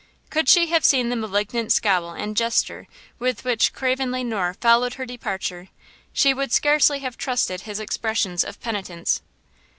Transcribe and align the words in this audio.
Could 0.31 0.49
she 0.49 0.65
have 0.69 0.83
seen 0.83 1.09
the 1.09 1.15
malignant 1.15 1.71
scowl 1.71 2.13
and 2.13 2.35
gesture 2.35 2.87
with 3.19 3.45
which 3.45 3.71
Craven 3.71 4.09
Le 4.11 4.23
Noir 4.23 4.55
followed 4.59 4.95
her 4.95 5.05
departure, 5.05 5.67
she 6.11 6.33
would 6.33 6.51
scarcely 6.51 6.97
have 7.01 7.19
trusted 7.19 7.61
his 7.61 7.79
expressions 7.79 8.43
of 8.43 8.59
penitence. 8.59 9.21